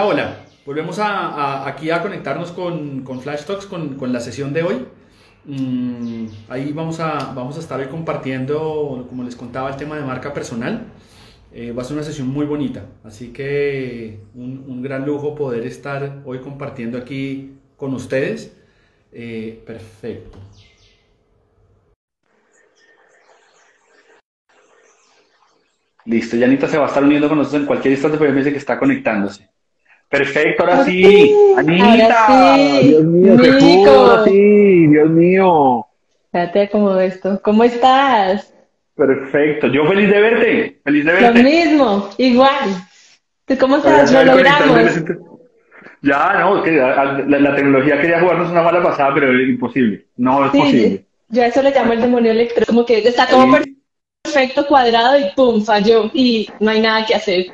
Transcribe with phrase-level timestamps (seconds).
[0.00, 0.44] Hola.
[0.64, 4.86] Volvemos aquí a conectarnos con, con Flash Talks, con, la sesión de hoy.
[5.44, 10.84] Mm, ahí vamos a, estar hoy compartiendo, como les contaba, el tema de marca personal.
[11.52, 16.22] Eh, va a ser una sesión muy bonita, así que un, gran lujo poder estar
[16.24, 18.56] hoy compartiendo aquí con ustedes.
[19.10, 20.38] Eh, perfecto.
[26.04, 28.52] Listo, Yanita se va a estar uniendo con nosotros en cualquier instante, pero me dice
[28.52, 29.47] que está conectándose.
[30.08, 31.34] Perfecto, ahora sí.
[31.56, 33.36] Anita, Dios mío,
[33.88, 35.86] ahora sí, Dios mío.
[36.24, 37.40] Espérate como esto.
[37.42, 38.52] ¿Cómo estás?
[38.94, 41.38] Perfecto, yo feliz de verte, feliz de verte.
[41.38, 42.70] Lo mismo, igual.
[43.44, 44.10] ¿Tú cómo estás?
[44.12, 45.04] Lo logramos.
[46.02, 50.06] Ya, no, que la, tecnología quería jugarnos una mala pasada, pero es imposible.
[50.16, 51.04] No es posible.
[51.28, 53.46] Yo a eso le llamo el demonio electro, como que está todo
[54.22, 57.46] perfecto, cuadrado y pum, falló y no hay nada que hacer.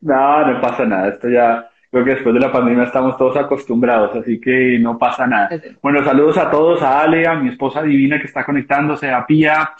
[0.00, 1.08] No, no pasa nada.
[1.08, 5.26] Esto ya, Creo que después de la pandemia estamos todos acostumbrados, así que no pasa
[5.26, 5.48] nada.
[5.82, 9.70] Bueno, saludos a todos, a Ale, a mi esposa divina que está conectándose, a Pía,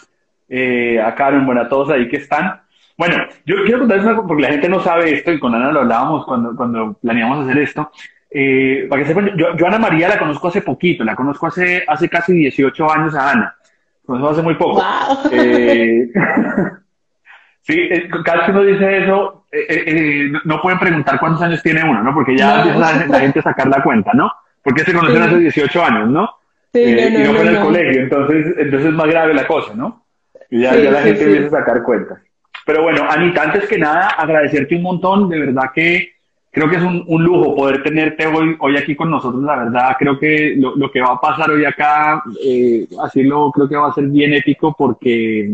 [0.47, 2.61] eh, a Karen, bueno, a todos ahí que están.
[2.97, 5.71] Bueno, yo quiero contarles una cosa, porque la gente no sabe esto, y con Ana
[5.71, 7.91] lo hablábamos cuando, cuando planeamos hacer esto.
[8.31, 11.83] Eh, para que sepan, yo, yo, Ana María la conozco hace poquito, la conozco hace,
[11.87, 13.55] hace casi 18 años a Ana.
[14.03, 14.83] Conozco hace muy poco.
[15.31, 16.09] Eh,
[17.61, 17.89] sí,
[18.25, 21.83] cada vez que uno dice eso, eh, eh, eh, no pueden preguntar cuántos años tiene
[21.83, 22.13] uno, ¿no?
[22.13, 24.31] Porque ya empieza la, gente a sacar la cuenta, ¿no?
[24.63, 26.29] Porque se conocen hace 18 años, ¿no?
[26.71, 30.05] Sí, y no, fue en el colegio, entonces, entonces es más grave la cosa, ¿no?
[30.51, 32.19] Y ya, ya la gente empieza a sacar cuentas.
[32.65, 36.11] Pero bueno, Anita, antes que nada, agradecerte un montón, de verdad que
[36.51, 39.95] creo que es un, un lujo poder tenerte hoy, hoy aquí con nosotros, la verdad,
[39.97, 43.75] creo que lo, lo que va a pasar hoy acá, eh, así lo creo que
[43.75, 45.49] va a ser bien épico porque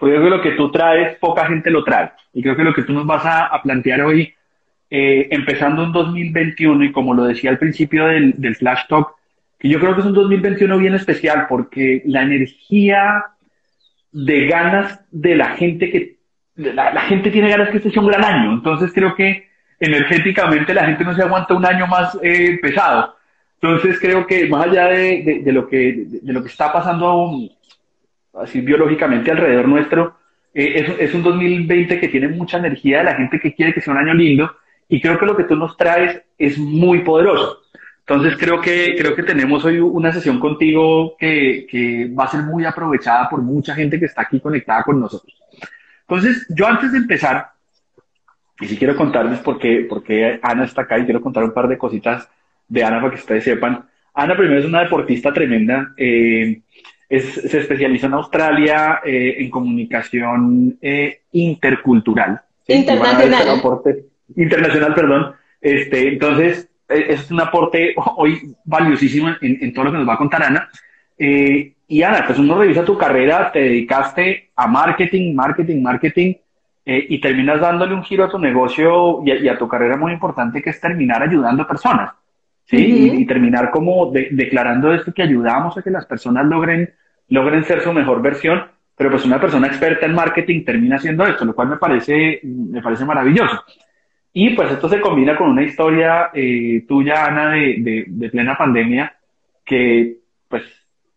[0.00, 2.10] porque creo que lo que tú traes, poca gente lo trae.
[2.32, 4.32] Y creo que lo que tú nos vas a, plantear hoy,
[4.88, 9.14] eh, empezando en 2021, y como lo decía al principio del, del Flash Talk,
[9.58, 13.26] que yo creo que es un 2021 bien especial, porque la energía
[14.10, 16.16] de ganas de la gente que
[16.56, 18.52] la, gente tiene ganas que este sea un gran año.
[18.54, 23.16] Entonces creo que energéticamente la gente no se aguanta un año más eh, pesado.
[23.60, 27.30] Entonces creo que más allá de, de, lo, que, de, lo que está pasando
[28.34, 30.16] así biológicamente alrededor nuestro,
[30.54, 33.80] eh, es, es, un 2020 que tiene mucha energía de la gente que quiere que
[33.80, 34.56] sea un año lindo
[34.88, 37.62] y creo que lo que tú nos traes es muy poderoso.
[38.00, 42.42] Entonces creo que, creo que tenemos hoy una sesión contigo que, que va a ser
[42.42, 45.40] muy aprovechada por mucha gente que está aquí conectada con nosotros.
[46.10, 47.52] Entonces, yo antes de empezar,
[48.60, 51.54] y si quiero contarles por qué, por qué Ana está acá y quiero contar un
[51.54, 52.28] par de cositas
[52.66, 53.84] de Ana para que ustedes sepan.
[54.12, 55.92] Ana primero es una deportista tremenda.
[55.96, 56.62] Eh,
[57.18, 62.40] se especializó en Australia eh, en comunicación eh, intercultural.
[62.68, 63.60] Internacional.
[64.36, 65.32] internacional, perdón.
[65.60, 70.18] Este, entonces, e, es un aporte hoy valiosísimo en, todo lo que nos va a
[70.18, 70.68] contar Ana.
[71.18, 76.34] Eh, y Ana, pues uno revisa tu carrera, te dedicaste a marketing, marketing, marketing,
[76.84, 80.70] y terminas dándole un giro a tu negocio y a, tu carrera muy importante, que
[80.70, 82.10] es terminar ayudando a personas.
[82.70, 83.12] ¿Sí?
[83.18, 86.94] y, terminar como declarando esto que ayudamos a que las personas logren
[87.28, 88.64] logren ser su mejor versión,
[88.96, 92.82] pero pues una persona experta en marketing termina haciendo esto, lo cual me parece, me
[92.82, 93.64] parece maravilloso.
[94.32, 99.16] Y pues esto se combina con una historia eh, tuya, Ana, de, de, plena pandemia,
[99.64, 100.64] que pues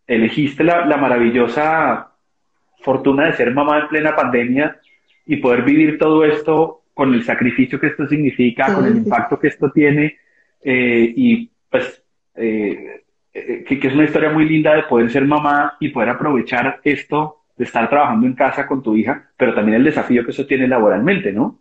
[0.08, 2.12] elegiste la, la, maravillosa
[2.82, 4.80] fortuna de ser mamá en plena pandemia
[5.26, 9.48] y poder vivir todo esto con el sacrificio que esto significa, con el impacto que
[9.48, 10.18] esto tiene
[10.64, 12.04] eh, y pues
[12.36, 13.04] eh,
[13.34, 17.44] eh, que, es una historia muy linda de poder ser mamá y poder aprovechar esto
[17.58, 20.68] de estar trabajando en casa con tu hija, pero también el desafío que eso tiene
[20.68, 21.60] laboralmente, ¿no?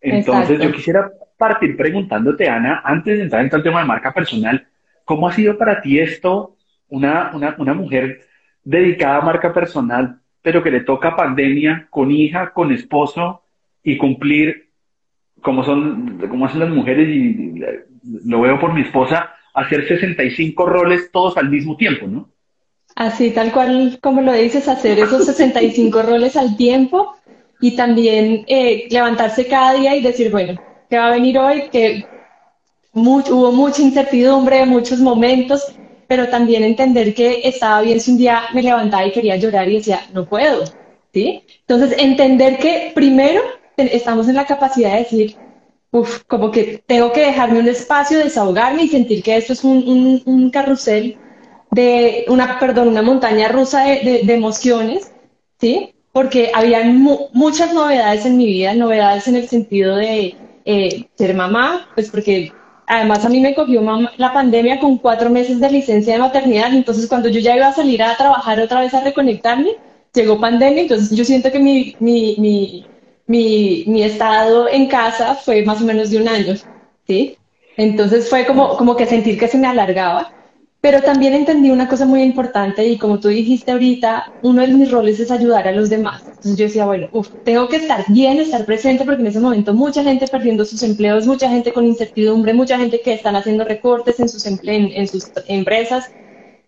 [0.00, 4.66] Entonces yo quisiera partir preguntándote, Ana, antes de entrar en el tema de marca personal,
[5.04, 6.56] ¿cómo ha sido para ti esto,
[6.88, 8.20] una, una, una mujer
[8.62, 13.42] dedicada a marca personal, pero que le toca pandemia con hija, con esposo
[13.82, 14.63] y cumplir
[15.44, 17.60] como son, como hacen las mujeres y
[18.24, 22.30] lo veo por mi esposa, hacer 65 roles todos al mismo tiempo, ¿no?
[22.96, 27.14] Así, tal cual como lo dices, hacer esos 65 roles al tiempo
[27.60, 30.58] y también eh, levantarse cada día y decir, bueno,
[30.88, 31.64] ¿qué va a venir hoy?
[31.70, 32.06] Que
[32.94, 35.76] hubo mucha incertidumbre, muchos momentos,
[36.08, 39.76] pero también entender que estaba bien si un día me levantaba y quería llorar y
[39.76, 40.64] decía, no puedo,
[41.12, 41.42] ¿sí?
[41.66, 43.42] Entonces, entender que primero
[43.76, 45.36] estamos en la capacidad de decir,
[45.90, 50.22] uf, como que tengo que dejarme un espacio, desahogarme y sentir que esto es un,
[50.24, 51.16] un, carrusel
[51.70, 55.12] de una, perdón, una montaña rusa de, de, emociones,
[55.60, 55.94] ¿sí?
[56.12, 61.88] Porque había muchas novedades en mi vida, novedades en el sentido de eh, ser mamá,
[61.94, 62.52] pues porque
[62.86, 63.82] además a mí me cogió
[64.16, 67.72] la pandemia con cuatro meses de licencia de maternidad, entonces cuando yo ya iba a
[67.72, 69.70] salir a trabajar otra vez a reconectarme,
[70.12, 72.86] llegó pandemia, entonces yo siento que mi, mi, mi,
[73.26, 76.54] mi, mi estado en casa fue más o menos de un año,
[77.06, 77.36] ¿sí?
[77.76, 80.30] Entonces fue como, como que sentir que se me alargaba.
[80.80, 84.90] Pero también entendí una cosa muy importante y como tú dijiste ahorita, uno de mis
[84.90, 86.22] roles es ayudar a los demás.
[86.26, 87.08] Entonces yo decía, bueno,
[87.42, 91.26] tengo que estar bien, estar presente porque en ese momento mucha gente perdiendo sus empleos,
[91.26, 96.10] mucha gente con incertidumbre, mucha gente que están haciendo recortes en sus, en sus empresas.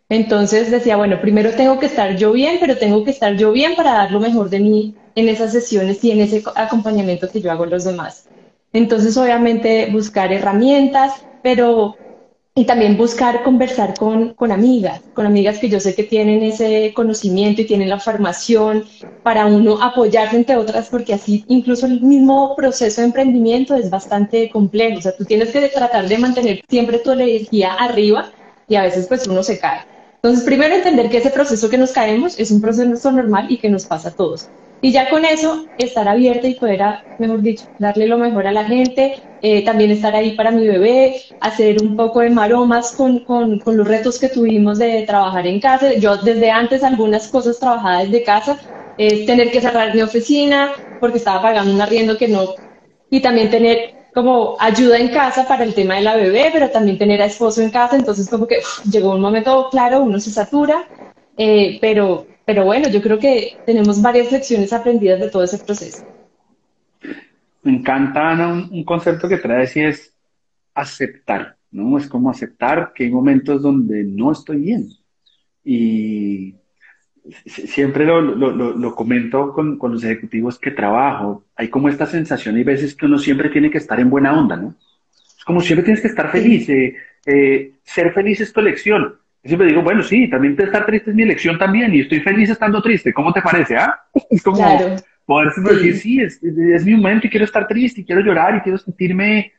[0.08, 3.74] Entonces decía, bueno, primero tengo que estar yo bien, pero tengo que estar yo bien
[3.76, 7.50] para dar lo mejor de mí en esas sesiones y en ese acompañamiento que yo
[7.50, 8.28] hago a los demás.
[8.72, 11.96] Entonces, obviamente, buscar herramientas, pero
[12.58, 16.94] y también buscar conversar con, con, amigas, con amigas que yo sé que tienen ese
[16.94, 18.86] conocimiento y tienen la formación
[19.22, 24.48] para uno apoyarse entre otras, porque así incluso el mismo proceso de emprendimiento es bastante
[24.48, 24.98] complejo.
[24.98, 28.30] O sea, tú tienes que tratar de mantener siempre tu energía arriba
[28.68, 29.80] y a veces pues uno se cae.
[30.14, 33.68] Entonces, primero entender que ese proceso que nos caemos es un proceso normal y que
[33.68, 34.48] nos pasa a todos.
[34.80, 36.82] Y ya con eso, estar abierta y poder,
[37.18, 41.22] mejor dicho, darle lo mejor a la gente, eh, también estar ahí para mi bebé,
[41.40, 45.60] hacer un poco de maromas con, con, con, los retos que tuvimos de trabajar en
[45.60, 45.94] casa.
[45.94, 48.60] Yo desde antes algunas cosas trabajaba desde casa,
[48.98, 52.54] eh, tener que cerrar mi oficina porque estaba pagando un arriendo que no,
[53.10, 56.96] y también tener como ayuda en casa para el tema de la bebé, pero también
[56.96, 60.88] tener a esposo en casa, entonces como que llegó un momento, claro, uno se satura,
[61.36, 66.06] eh, pero pero bueno, yo creo que tenemos varias lecciones aprendidas de todo ese proceso.
[67.64, 70.14] Me encanta, Ana, un, concepto que traes y es
[70.72, 71.98] aceptar, ¿no?
[71.98, 74.90] Es como aceptar que hay momentos donde no estoy bien.
[75.64, 76.54] Y
[77.46, 81.44] siempre lo, lo, lo, comento con, con, los ejecutivos que trabajo.
[81.56, 84.56] Hay como esta sensación y veces que uno siempre tiene que estar en buena onda,
[84.56, 84.76] ¿no?
[85.36, 86.68] Es como siempre tienes que estar feliz.
[86.68, 86.94] Eh,
[87.26, 89.16] eh, ser feliz es tu elección
[89.46, 92.82] siempre digo, bueno, sí, también estar triste es mi elección también y estoy feliz estando
[92.82, 93.12] triste.
[93.12, 93.76] ¿Cómo te parece?
[93.76, 94.00] Ah?
[94.30, 94.58] Es como
[95.24, 98.60] poder decir, sí, es, es, mi momento y quiero estar triste y quiero llorar y
[98.60, 99.52] quiero sentirme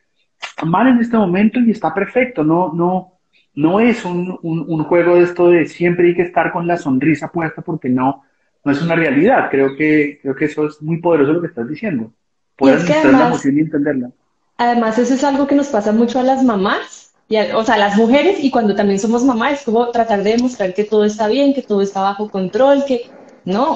[0.64, 2.42] mal en este momento y está perfecto.
[2.42, 3.18] No, no,
[3.54, 7.30] no es un, un, juego de esto de siempre hay que estar con la sonrisa
[7.30, 8.24] puesta porque no,
[8.64, 9.48] no es una realidad.
[9.50, 12.12] Creo que, creo que eso es muy poderoso lo que estás diciendo.
[12.56, 14.10] Poder la emoción y entenderla.
[14.56, 17.07] Además, eso es algo que nos pasa mucho a las mamás
[17.54, 20.84] o sea, las mujeres y cuando también somos mamás, es como tratar de demostrar que
[20.84, 23.12] todo está bien, que todo está bajo control, que
[23.44, 23.74] no,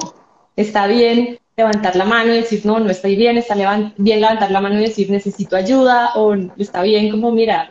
[0.55, 3.55] está bien levantar la mano y decir, no, no estoy bien, está
[3.97, 7.69] bien levantar la mano y decir, necesito ayuda, o está bien como, mira,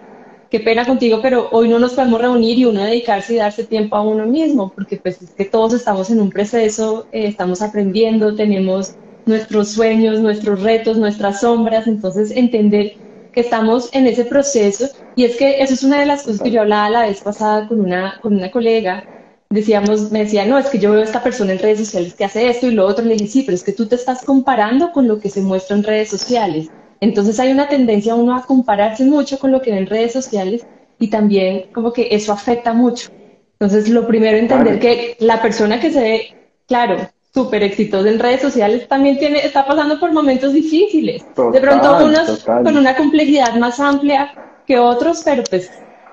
[0.48, 3.96] qué pena contigo, pero hoy no nos podemos reunir y uno dedicarse y darse tiempo
[3.96, 8.36] a uno mismo, porque pues es que todos estamos en un proceso, eh, estamos aprendiendo,
[8.36, 12.92] tenemos nuestros sueños, nuestros retos, nuestras sombras, entonces entender
[13.32, 16.50] que estamos en ese proceso y es que eso es una de las cosas que
[16.50, 19.04] yo hablaba la vez pasada con una, con una colega.
[19.50, 22.24] Decíamos, me decía, no, es que yo veo a esta persona en redes sociales que
[22.24, 23.04] hace esto y lo otro.
[23.04, 25.76] Le dije, sí, pero es que tú te estás comparando con lo que se muestra
[25.76, 26.70] en redes sociales.
[27.00, 30.64] Entonces hay una tendencia uno a compararse mucho con lo que ve en redes sociales
[30.98, 33.10] y también como que eso afecta mucho.
[33.58, 36.96] Entonces, lo primero, entender que la persona que se ve, claro,
[37.32, 41.24] súper exitoso en redes sociales también tiene, está pasando por momentos difíciles.
[41.52, 44.32] de pronto unos con una complejidad más amplia
[44.66, 45.70] que otros, pero pues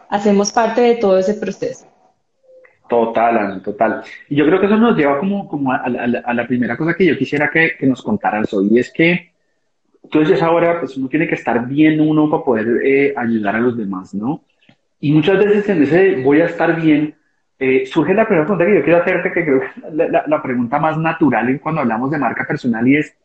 [0.09, 1.85] hacemos parte de todo ese proceso.
[2.87, 4.01] Total, total.
[4.27, 7.17] Y yo creo que eso nos lleva como, como a, la primera cosa que yo
[7.17, 9.31] quisiera que, que, nos contaras hoy, y es que
[10.11, 13.77] dices ahora, pues uno tiene que estar bien uno para poder eh, ayudar a los
[13.77, 14.43] demás, ¿no?
[14.99, 17.15] Y muchas veces en ese voy a estar bien,
[17.59, 20.41] eh, surge la primera pregunta que yo quiero hacerte, que creo que es la, la,
[20.41, 23.15] pregunta más natural cuando hablamos de marca personal y es,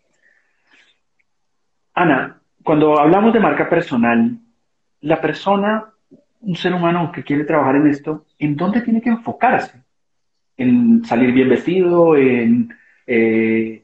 [1.95, 4.37] Ana, cuando hablamos de marca personal,
[5.05, 5.85] la persona,
[6.41, 9.83] un ser humano que quiere trabajar en esto, ¿en dónde tiene que enfocarse?
[10.57, 12.17] ¿En salir bien vestido?
[12.17, 12.75] ¿En
[13.07, 13.83] eh,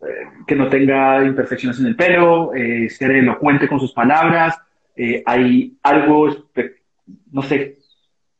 [0.00, 0.06] eh,
[0.46, 2.50] que no tenga imperfecciones en el pelo?
[2.88, 4.58] ¿Ser elocuente con sus palabras?
[5.26, 6.28] ¿Hay algo,
[7.32, 7.78] no sé,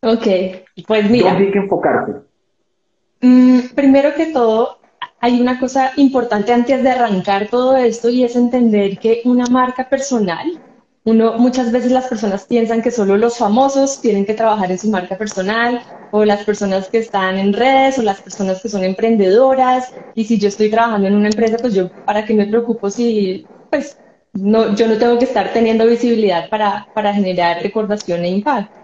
[0.02, 0.26] Ok,
[0.86, 1.30] pues mira.
[1.30, 2.12] ¿Dónde hay que enfocarte?
[3.20, 4.78] Mm, primero que todo,
[5.20, 9.90] hay una cosa importante antes de arrancar todo esto y es entender que una marca
[9.90, 10.46] personal,
[11.04, 14.90] uno, muchas veces las personas piensan que solo los famosos tienen que trabajar en su
[14.90, 19.92] marca personal o las personas que están en redes o las personas que son emprendedoras
[20.14, 23.48] y si yo estoy trabajando en una empresa, pues yo para qué me preocupo si,
[23.70, 23.98] pues
[24.32, 28.74] no, yo no tengo que estar teniendo visibilidad para, para generar recordación e impacto.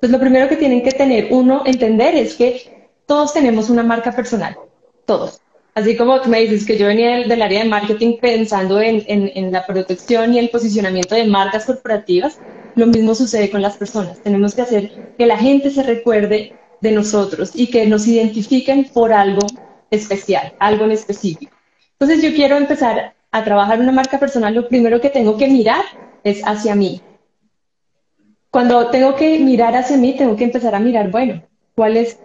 [0.00, 4.12] Pues lo primero que tienen que tener uno, entender es que todos tenemos una marca
[4.12, 4.58] personal,
[5.04, 5.42] todos.
[5.74, 9.52] Así como tú me dices que yo venía del, área de marketing pensando en, en,
[9.52, 12.40] la protección y el posicionamiento de marcas corporativas,
[12.74, 14.20] lo mismo sucede con las personas.
[14.20, 19.12] Tenemos que hacer que la gente se recuerde de nosotros y que nos identifiquen por
[19.12, 19.46] algo
[19.90, 21.54] especial, algo en específico.
[21.92, 25.84] Entonces yo quiero empezar a trabajar una marca personal, lo primero que tengo que mirar
[26.24, 27.00] es hacia mí.
[28.50, 31.42] Cuando tengo que mirar hacia mí, tengo que empezar a mirar, bueno,
[31.76, 32.18] ¿cuál es,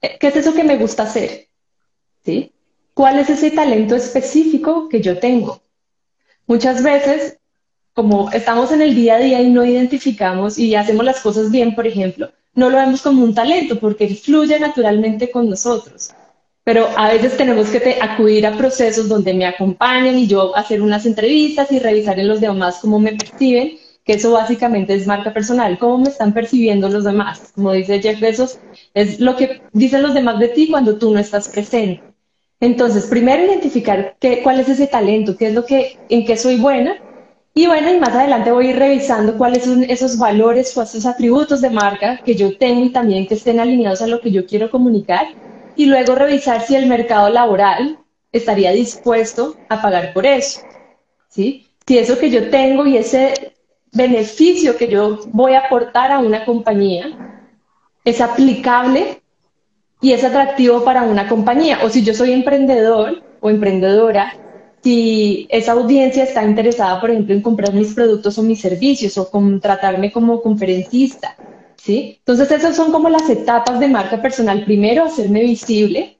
[0.00, 1.48] qué es eso que me gusta hacer?
[2.24, 2.51] ¿Sí?
[2.94, 5.62] ¿Cuál es ese talento específico que yo tengo?
[6.46, 7.38] Muchas veces,
[7.94, 11.74] como estamos en el día a día y no identificamos y hacemos las cosas bien,
[11.74, 16.10] por ejemplo, no lo vemos como un talento porque fluye naturalmente con nosotros.
[16.64, 21.06] Pero a veces tenemos que acudir a procesos donde me acompañan y yo hacer unas
[21.06, 25.78] entrevistas y revisar en los demás cómo me perciben, que eso básicamente es marca personal,
[25.78, 27.52] cómo me están percibiendo los demás.
[27.54, 28.58] Como dice Jeff Bezos,
[28.92, 32.11] es lo que dicen los demás de ti cuando tú no estás presente.
[32.62, 36.58] Entonces, primero identificar qué, cuál es ese talento, qué es lo que, en qué soy
[36.58, 36.94] buena.
[37.54, 41.04] Y bueno, y más adelante voy a ir revisando cuáles son esos valores o esos
[41.04, 44.46] atributos de marca que yo tengo y también que estén alineados a lo que yo
[44.46, 45.26] quiero comunicar.
[45.74, 47.98] Y luego revisar si el mercado laboral
[48.30, 50.60] estaría dispuesto a pagar por eso.
[51.28, 51.66] ¿sí?
[51.84, 53.54] Si eso que yo tengo y ese
[53.90, 57.40] beneficio que yo voy a aportar a una compañía
[58.04, 59.21] es aplicable
[60.02, 61.78] y es atractivo para una compañía.
[61.84, 64.34] O si yo soy emprendedor o emprendedora,
[64.82, 69.30] si esa audiencia está interesada, por ejemplo, en comprar mis productos o mis servicios o
[69.30, 71.36] contratarme como conferencista.
[71.76, 72.16] ¿sí?
[72.18, 74.64] Entonces, esas son como las etapas de marca personal.
[74.64, 76.18] Primero, hacerme visible.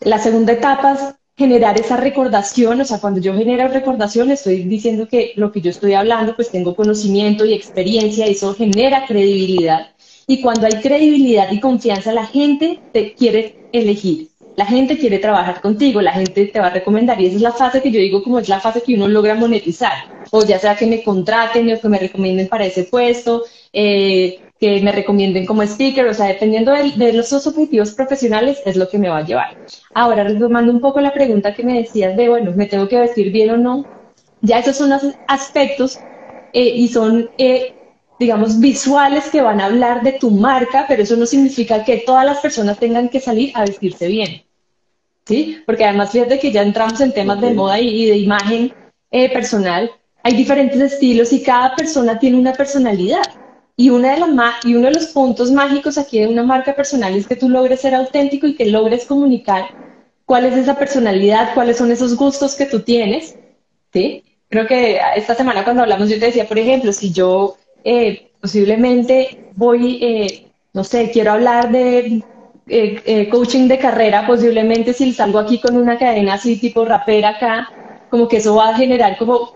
[0.00, 1.00] La segunda etapa es
[1.38, 5.70] generar esa recordación, o sea, cuando yo genero recordación, estoy diciendo que lo que yo
[5.70, 9.88] estoy hablando, pues tengo conocimiento y experiencia, eso genera credibilidad.
[10.30, 14.28] Y cuando hay credibilidad y confianza, la gente te quiere elegir.
[14.54, 17.50] La gente quiere trabajar contigo, la gente te va a recomendar y esa es la
[17.50, 19.92] fase que yo digo como es la fase que uno logra monetizar.
[20.30, 24.80] O ya sea que me contraten o que me recomienden para ese puesto, eh, que
[24.80, 28.88] me recomienden como speaker, o sea, dependiendo de, de, los dos objetivos profesionales es lo
[28.88, 29.58] que me va a llevar.
[29.94, 33.32] Ahora, retomando un poco la pregunta que me decías de, bueno, ¿me tengo que vestir
[33.32, 33.84] bien o no?
[34.42, 35.98] Ya esos son los aspectos
[36.52, 37.74] eh, y son eh,
[38.20, 42.26] digamos, visuales que van a hablar de tu marca, pero eso no significa que todas
[42.26, 44.42] las personas tengan que salir a vestirse bien.
[45.24, 45.62] ¿Sí?
[45.64, 48.74] Porque además, fíjate que ya entramos en temas de moda y, de imagen
[49.10, 49.90] eh, personal.
[50.22, 53.22] Hay diferentes estilos y cada persona tiene una personalidad.
[53.74, 54.30] Y, una de las
[54.66, 57.80] y uno de los puntos mágicos aquí de una marca personal es que tú logres
[57.80, 59.64] ser auténtico y que logres comunicar
[60.26, 63.36] cuál es esa personalidad, cuáles son esos gustos que tú tienes.
[63.94, 64.22] ¿sí?
[64.50, 69.50] Creo que esta semana cuando hablamos yo te decía, por ejemplo, si yo eh, posiblemente
[69.54, 72.22] voy, eh, no sé, quiero hablar de
[72.66, 77.70] eh, coaching de carrera, posiblemente si salgo aquí con una cadena así tipo rapera acá,
[78.10, 79.52] como que eso va a generar como,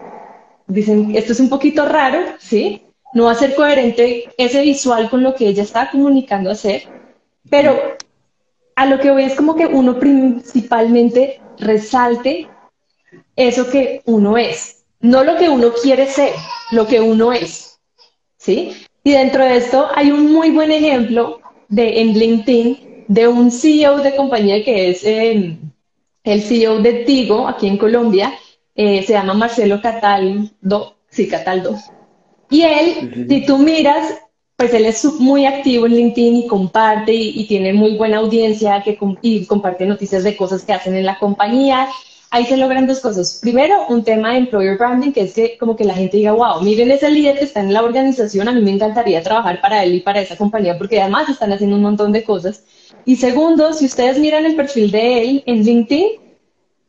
[0.66, 2.82] dicen, esto es un poquito raro, ¿sí?
[3.12, 6.82] No va a ser coherente ese visual con lo que ella está comunicando hacer,
[7.48, 7.78] pero
[8.74, 12.48] a lo que voy es como que uno principalmente resalte
[13.36, 16.32] eso que uno es, no lo que uno quiere ser,
[16.70, 17.73] lo que uno es.
[18.44, 18.72] ¿Sí?
[19.02, 23.98] Y dentro de esto hay un muy buen ejemplo de, en LinkedIn de un CEO
[23.98, 25.58] de compañía que es em,
[26.22, 28.32] el CEO de Tigo, aquí en Colombia,
[28.74, 31.76] eh, se llama Marcelo Cataldo, sí, Cataldo.
[32.50, 34.20] Y él, si tú miras,
[34.56, 38.98] pues él es muy activo en LinkedIn y comparte y, tiene muy buena audiencia que,
[39.22, 41.88] y comparte noticias de cosas que hacen en la compañía
[42.34, 43.38] ahí se logran dos cosas.
[43.40, 46.60] Primero, un tema de employer branding, que es que como que la gente diga, wow,
[46.62, 49.94] miren ese líder que está en la organización, a mí me encantaría trabajar para él
[49.94, 52.64] y para esa compañía, porque además están haciendo un montón de cosas.
[53.04, 56.06] Y segundo, si ustedes miran el perfil de él en LinkedIn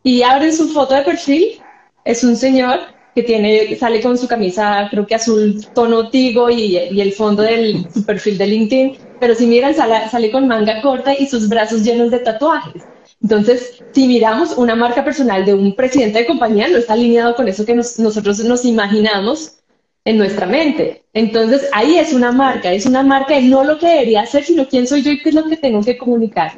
[0.01, 1.61] y abren su foto de perfil,
[2.03, 2.79] es un señor
[3.13, 7.85] que tiene, sale con su camisa, creo que azul tono tigo y, el fondo del
[7.93, 12.09] su perfil de LinkedIn, pero si miran, sale con manga corta y sus brazos llenos
[12.09, 12.81] de tatuajes.
[13.21, 17.47] Entonces, si miramos una marca personal de un presidente de compañía, no está alineado con
[17.47, 19.59] eso que nosotros nos imaginamos
[20.03, 21.03] en nuestra mente.
[21.13, 24.67] Entonces, ahí es una marca, es una marca de no lo que debería hacer, sino
[24.67, 26.51] quién soy yo y qué es lo que tengo que comunicar.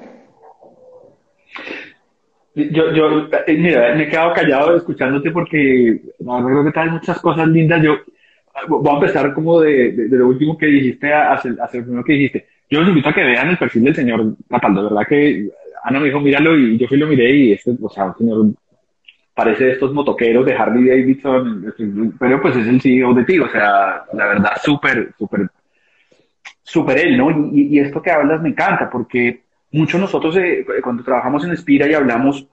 [2.56, 7.20] Yo, yo, eh, mira, me he quedado callado escuchándote porque no, creo que traes muchas
[7.22, 7.84] cosas lindas.
[7.84, 7.98] Yo
[8.68, 12.48] voy a empezar como de, lo último que dijiste hacia, hacia, lo primero que dijiste.
[12.70, 15.08] Yo los invito a que vean el perfil del señor Cataldo, ¿verdad?
[15.08, 15.50] Que
[15.88, 18.48] Ana me dijo, míralo, y yo fui lo miré, y este, o sea, señor,
[19.34, 21.74] parece de estos motoqueros de Harley Davidson,
[22.20, 25.48] pero pues es el CEO de ti, o sea, la verdad, súper, súper,
[26.62, 27.32] súper él, ¿no?
[27.54, 31.94] Y, esto que hablas me encanta, porque muchos nosotros, eh, cuando trabajamos en Spira y
[31.94, 32.46] hablamos,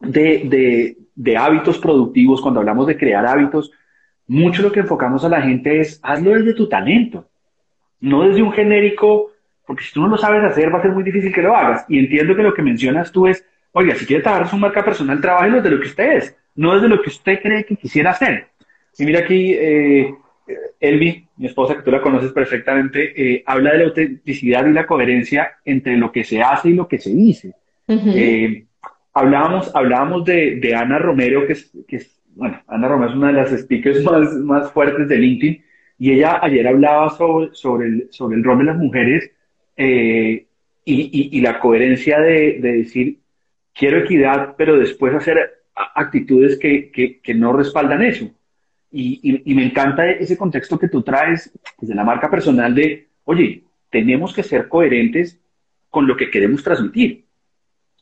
[0.00, 3.70] de, de, hábitos productivos, cuando hablamos de crear hábitos,
[4.26, 7.28] mucho lo que enfocamos a la gente es hazlo desde tu talento,
[8.00, 9.30] no desde un genérico,
[9.70, 11.84] porque si tú no lo sabes hacer va a ser muy difícil que lo hagas.
[11.88, 15.20] Y entiendo que lo que mencionas tú es, oiga, si quiere trabajar su marca personal,
[15.20, 18.48] trabaje desde lo que usted es, no desde lo que usted cree que quisiera hacer.
[18.98, 20.12] Y mira aquí, eh,
[20.80, 24.88] Elvi, mi esposa, que tú la conoces perfectamente, eh, habla de la autenticidad y la
[24.88, 27.54] coherencia entre lo que se hace y lo que se dice.
[27.86, 28.64] Eh,
[29.14, 34.02] hablábamos hablábamos de, Ana Romero, que es, bueno, Ana Romero es una de las speakers
[34.02, 35.64] más, más fuertes de LinkedIn,
[35.96, 39.30] y ella ayer hablaba sobre, sobre, el, sobre el rol de las mujeres
[39.82, 40.46] eh,
[40.84, 43.18] y, la coherencia de, decir,
[43.74, 46.90] quiero equidad, pero después hacer actitudes que,
[47.22, 48.30] que no respaldan eso.
[48.92, 54.34] Y, me encanta ese contexto que tú traes desde la marca personal de, oye, tenemos
[54.34, 55.38] que ser coherentes
[55.88, 57.24] con lo que queremos transmitir,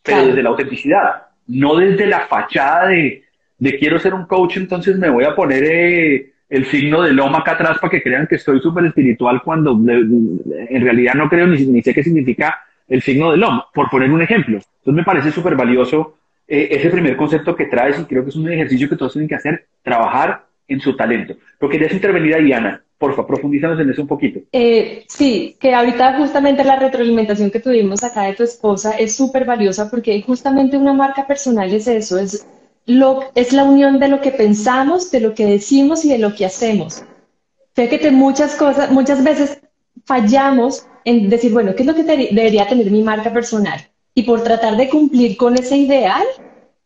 [0.02, 3.24] pero desde la autenticidad, no desde la fachada de,
[3.58, 7.38] de, quiero ser un coach, entonces me voy a poner eh, el signo de loma
[7.38, 11.64] acá atrás para que crean que estoy súper espiritual cuando en realidad no creo ni,
[11.66, 14.56] ni, sé qué significa el signo de loma, por poner un ejemplo.
[14.56, 18.36] Entonces me parece súper valioso eh, ese primer concepto que traes y creo que es
[18.36, 21.34] un ejercicio que todos tienen que hacer, trabajar en su talento.
[21.58, 22.82] Pero querías intervenir a Diana.
[22.96, 24.40] Porfa, profundízanos en eso un poquito.
[24.50, 29.44] Eh, sí, que ahorita justamente la retroalimentación que tuvimos acá de tu esposa es súper
[29.44, 32.44] valiosa porque justamente una marca personal es eso, es,
[32.88, 36.34] lo, es la unión de lo que pensamos, de lo que decimos y de lo
[36.34, 37.02] que hacemos.
[37.74, 39.60] Fíjate que muchas cosas, muchas veces
[40.06, 43.78] fallamos en decir, bueno, ¿qué es lo que debería tener mi marca personal?
[44.14, 46.24] Y por tratar de cumplir con ese ideal,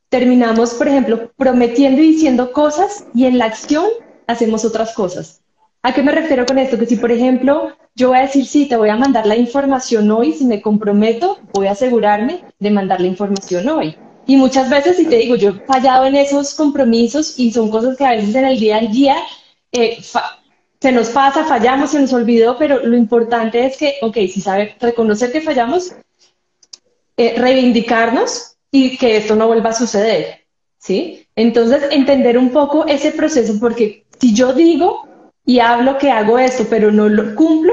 [0.09, 3.87] terminamos, por ejemplo, prometiendo y diciendo cosas y en la acción
[4.27, 5.41] hacemos otras cosas.
[5.83, 6.79] ¿A qué me refiero con esto?
[6.79, 10.11] Que si, por ejemplo, yo voy a decir, sí, te voy a mandar la información
[10.11, 13.97] hoy, si me comprometo, voy a asegurarme de mandar la información hoy.
[14.27, 17.97] Y muchas veces, si te digo, yo he fallado en esos compromisos y son cosas
[17.97, 19.17] que a veces en el día al día
[19.73, 19.99] eh,
[20.81, 24.77] se nos pasa, fallamos, se nos olvidó, pero lo importante es que, ok, si sabe
[24.81, 25.93] reconocer que fallamos,
[27.17, 30.45] eh, reivindicarnos y que esto no vuelva a suceder,
[30.79, 31.27] ¿sí?
[31.37, 35.07] Entonces, entender un poco ese proceso, porque si yo digo
[35.45, 37.73] y hablo que hago esto, pero no lo cumplo,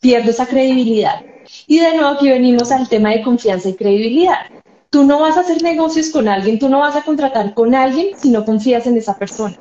[0.00, 1.22] pierdo esa credibilidad.
[1.66, 4.46] Y de nuevo aquí venimos al tema de confianza y credibilidad.
[4.90, 8.08] Tú no vas a hacer negocios con alguien, tú no vas a contratar con alguien
[8.16, 9.56] si no confías en esa persona.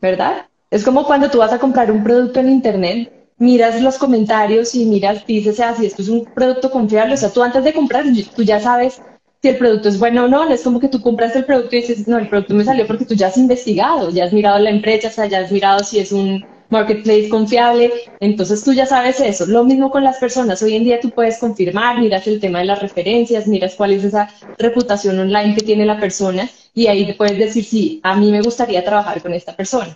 [0.00, 0.46] ¿Verdad?
[0.70, 4.84] Es como cuando tú vas a comprar un producto en Internet, miras los comentarios y
[4.84, 8.04] miras, dices, ah, si esto es un producto confiable, o sea, tú antes de comprar,
[8.36, 9.02] tú ya sabes
[9.42, 11.74] si el producto es bueno o no, no es como que tú compras el producto
[11.74, 14.58] y dices, no, el producto me salió porque tú ya has investigado, ya has mirado
[14.58, 18.86] la empresa, o sea, ya has mirado si es un marketplace confiable, entonces tú ya
[18.86, 19.46] sabes eso.
[19.46, 22.66] Lo mismo con las personas, hoy en día tú puedes confirmar, miras el tema de
[22.66, 24.28] las referencias, miras cuál es esa
[24.58, 28.84] reputación online que tiene la persona y ahí puedes decir, sí, a mí me gustaría
[28.84, 29.94] trabajar con esta persona.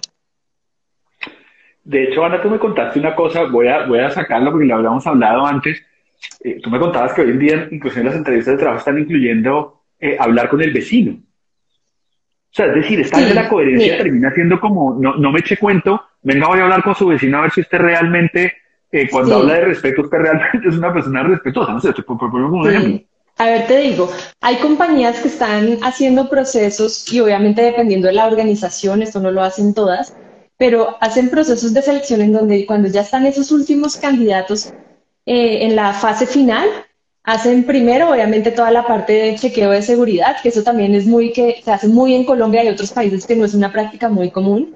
[1.85, 4.77] De hecho, Ana, tú me contaste una cosa, voy a, voy a sacarlo porque lo
[4.77, 5.83] habíamos hablado antes,
[6.43, 8.99] eh, tú me contabas que hoy en día, incluso en las entrevistas de trabajo, están
[8.99, 11.13] incluyendo eh, hablar con el vecino.
[11.13, 15.57] O sea, es decir, esta de la coherencia termina siendo como, no, no me eche
[15.57, 18.53] cuento, venga, voy a hablar con su vecino a ver si usted realmente,
[18.91, 21.73] eh, cuando habla de respeto, usted realmente es una persona respetuosa.
[21.73, 23.07] No sé, por, un ejemplo.
[23.37, 24.11] A ver, te digo,
[24.41, 29.43] hay compañías que están haciendo procesos y obviamente dependiendo de la organización, esto no lo
[29.43, 30.17] hacen todas,
[30.57, 34.73] pero hacen procesos de selección en donde cuando ya están esos últimos candidatos
[35.27, 36.69] eh, en la fase final
[37.25, 41.33] hacen primero, obviamente, toda la parte de chequeo de seguridad, que eso también es muy
[41.33, 44.31] que se hace muy en Colombia y otros países que no es una práctica muy
[44.31, 44.75] común.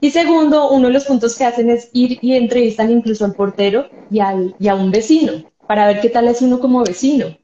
[0.00, 3.88] Y segundo, uno de los puntos que hacen es ir y entrevistan incluso al portero
[4.10, 7.36] y, al, a un vecino para ver qué tal es uno como vecino.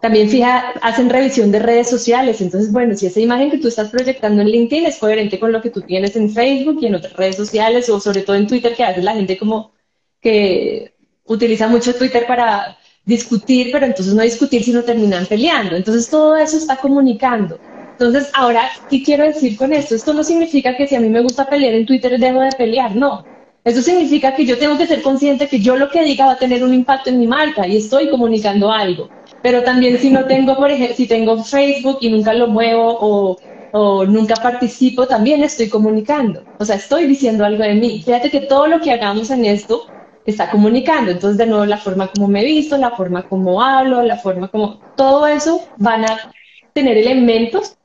[0.00, 2.40] También fija, hacen revisión de redes sociales.
[2.40, 5.60] Entonces, bueno, si esa imagen que tú estás proyectando en LinkedIn es coherente con lo
[5.60, 8.74] que tú tienes en Facebook y en otras redes sociales, o sobre todo en Twitter,
[8.74, 9.72] que hace la gente como
[10.20, 15.76] que utiliza mucho Twitter para discutir, pero entonces no discutir, sino terminan peleando.
[15.76, 17.58] Entonces todo eso está comunicando.
[17.98, 19.94] Entonces, ahora, ¿qué quiero decir con esto?
[19.94, 22.94] Esto no significa que si a mí me gusta pelear en Twitter, dejo de pelear,
[22.94, 23.26] no.
[23.64, 26.38] Eso significa que yo tengo que ser consciente que yo lo que diga va a
[26.38, 29.10] tener un impacto en mi marca y estoy comunicando algo.
[29.40, 33.38] Pero también si no tengo, por ejemplo, si tengo Facebook y nunca lo muevo o,
[33.70, 36.46] o nunca participo, también estoy comunicando.
[36.58, 38.02] O sea, estoy diciendo algo de mí.
[38.04, 39.82] Fíjate que todo lo que hagamos en esto
[40.24, 41.10] está comunicando.
[41.10, 44.82] Entonces, de nuevo, la forma como me visto, la forma como hablo, la forma como...
[44.94, 46.32] Todo eso van a
[46.72, 47.76] tener elementos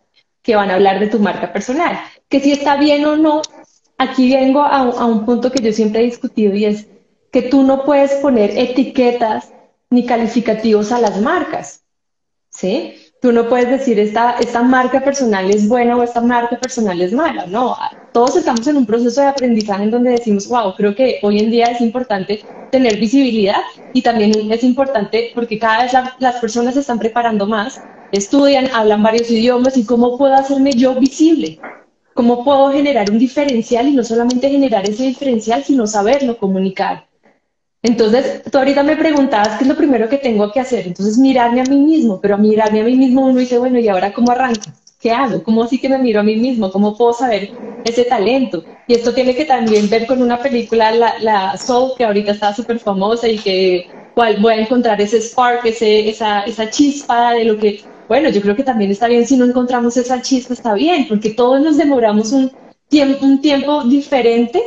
[0.41, 1.99] que van a hablar de tu marca personal.
[2.29, 3.41] Que si está bien o no,
[3.97, 6.87] aquí vengo a, a un punto que yo siempre he discutido y es
[7.31, 9.51] que tú no puedes poner etiquetas
[9.89, 11.83] ni calificativos a las marcas.
[12.49, 13.11] ¿Sí?
[13.21, 17.13] tú no puedes decir esta, esta marca personal es buena o esta marca personal es
[17.13, 17.77] mala, no.
[18.11, 21.51] Todos estamos en un proceso de aprendizaje en donde decimos, wow, creo que hoy en
[21.51, 23.61] día es importante tener visibilidad
[23.93, 27.79] y también es importante porque cada vez las personas se están preparando más,
[28.11, 31.59] estudian, hablan varios idiomas y cómo puedo hacerme yo visible.
[32.13, 37.07] ¿Cómo puedo generar un diferencial y no solamente generar ese diferencial, sino saberlo comunicar?
[37.83, 40.87] Entonces, tú ahorita me preguntabas qué es lo primero que tengo que hacer.
[40.87, 44.13] Entonces, mirarme a mí mismo, pero mirarme a mí mismo uno dice, bueno, ¿y ahora
[44.13, 44.69] cómo arranco?
[44.99, 45.41] ¿Qué hago?
[45.41, 46.71] ¿Cómo así que me miro a mí mismo?
[46.71, 48.63] ¿Cómo puedo saber ese talento?
[48.85, 52.53] Y esto tiene que también ver con una película, la, la Soul, que ahorita está
[52.53, 57.45] súper famosa y que cual, voy a encontrar ese spark, ese, esa, esa chispa de
[57.45, 60.73] lo que, bueno, yo creo que también está bien si no encontramos esa chispa, está
[60.73, 62.51] bien, porque todos nos demoramos un,
[62.89, 64.61] tiempo, un tiempo diferente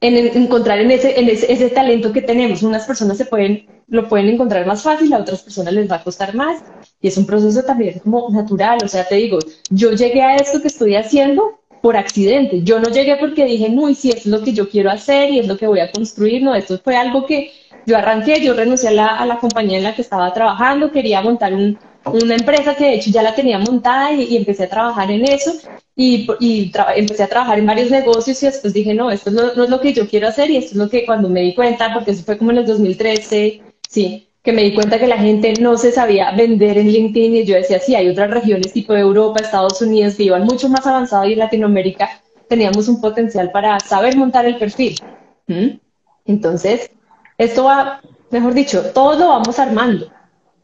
[0.00, 2.64] en encontrar en ese, en ese, ese, talento que tenemos.
[2.64, 6.02] Unas personas se pueden, lo pueden encontrar más fácil, a otras personas les va a
[6.02, 6.60] costar más.
[7.00, 8.78] Y es un proceso también como natural.
[8.82, 9.38] O sea, te digo,
[9.70, 12.64] yo llegué a esto que estoy haciendo por accidente.
[12.64, 15.46] Yo no llegué porque dije, muy, si es lo que yo quiero hacer y es
[15.46, 16.42] lo que voy a construir.
[16.42, 17.52] No, esto fue algo que
[17.86, 21.20] yo arranqué, yo renuncié a la, a la compañía en la que estaba trabajando, quería
[21.20, 25.10] montar un, una empresa que de hecho ya la tenía montada y, empecé a trabajar
[25.10, 25.52] en eso
[25.96, 29.64] y, y empecé a trabajar en varios negocios y después dije, no, esto no, no,
[29.64, 31.92] es lo que yo quiero hacer y esto es lo que cuando me di cuenta,
[31.94, 35.54] porque eso fue como en el 2013, sí, que me di cuenta que la gente
[35.58, 39.40] no se sabía vender en LinkedIn y yo decía, sí, hay otras regiones tipo Europa,
[39.40, 44.16] Estados Unidos que iban mucho más avanzado y en Latinoamérica teníamos un potencial para saber
[44.16, 44.98] montar el perfil.
[45.46, 45.78] ¿Mm?
[46.26, 46.90] Entonces,
[47.38, 50.10] esto va, mejor dicho, todo lo vamos armando.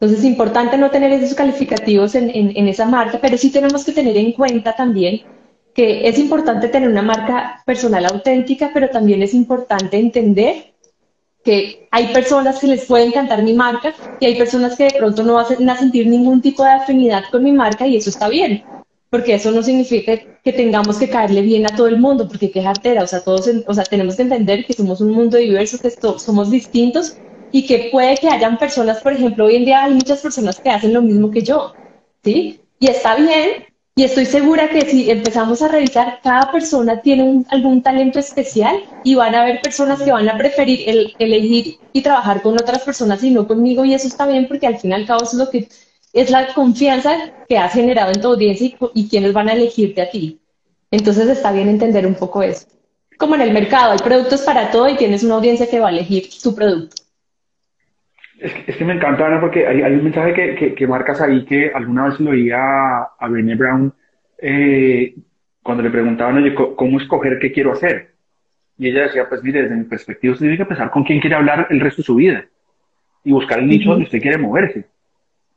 [0.01, 3.91] Entonces es importante no tener esos calificativos en, en, esa marca, pero sí tenemos que
[3.91, 5.21] tener en cuenta también
[5.75, 10.73] que es importante tener una marca personal auténtica, pero también es importante entender
[11.43, 15.21] que hay personas que les puede encantar mi marca y hay personas que de pronto
[15.21, 18.63] no van a sentir ningún tipo de afinidad con mi marca y eso está bien,
[19.11, 22.63] porque eso no significa que tengamos que caerle bien a todo el mundo, porque qué
[22.63, 25.91] jartera, o sea, todos, o sea, tenemos que entender que somos un mundo diverso, que
[26.17, 27.17] somos distintos
[27.51, 30.69] y que puede que hayan personas, por ejemplo, hoy en día hay muchas personas que
[30.69, 31.73] hacen lo mismo que yo,
[32.23, 32.61] ¿sí?
[32.79, 37.83] Y está bien, y estoy segura que si empezamos a revisar, cada persona tiene algún
[37.83, 42.41] talento especial y van a haber personas que van a preferir el, elegir y trabajar
[42.41, 45.05] con otras personas y no conmigo, y eso está bien porque al fin y al
[45.05, 45.67] cabo es lo que
[46.13, 50.01] es la confianza que has generado en tu audiencia y, y quienes van a elegirte
[50.01, 50.39] a ti.
[50.89, 52.65] Entonces está bien entender un poco eso.
[53.17, 55.91] Como en el mercado, hay productos para todo y tienes una audiencia que va a
[55.91, 57.01] elegir tu producto.
[58.41, 62.05] Es que, me encanta, Ana, porque hay, un mensaje que, que, marcas ahí que alguna
[62.05, 63.93] vez lo oía a, a Brené Brown
[64.39, 65.13] eh,
[65.61, 68.15] cuando le preguntaban, oye, ¿cómo escoger qué quiero hacer?
[68.79, 71.35] Y ella decía, pues mire, desde mi perspectiva usted tiene que pensar con quién quiere
[71.35, 72.43] hablar el resto de su vida
[73.23, 74.87] y buscar el nicho donde usted quiere moverse.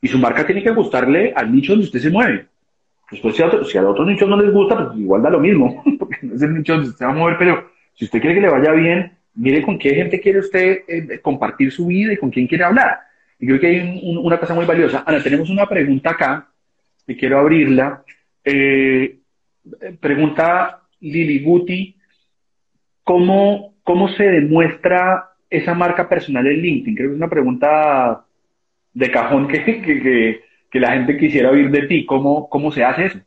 [0.03, 2.49] Y su marca tiene que gustarle al nicho donde usted se mueve.
[3.11, 5.83] Después, si a, si a otros nichos no les gusta, pues igual da lo mismo,
[5.99, 8.35] porque no es el nicho donde usted se va a mover, pero si usted quiere
[8.35, 12.16] que le vaya bien, mire con qué gente quiere usted eh, compartir su vida y
[12.16, 13.01] con quién quiere hablar.
[13.38, 15.03] Y creo que hay una cosa muy valiosa.
[15.07, 16.49] Ana, tenemos una pregunta acá,
[17.07, 18.03] y quiero abrirla.
[18.44, 19.18] Eh,
[20.01, 21.97] pregunta Lili Guti,
[23.03, 26.94] ¿cómo, ¿cómo se demuestra esa marca personal en LinkedIn?
[26.94, 28.25] Creo que es una pregunta
[28.92, 32.07] de cajón que, que, que, la gente quisiera oír de ti.
[32.07, 33.18] ¿Cómo, ¿Cómo se hace eso?